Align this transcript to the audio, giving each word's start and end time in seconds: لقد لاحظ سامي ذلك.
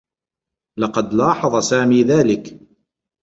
لقد 0.79 1.13
لاحظ 1.13 1.57
سامي 1.69 2.03
ذلك. 2.03 2.57